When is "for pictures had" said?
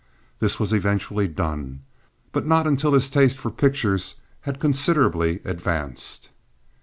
3.37-4.59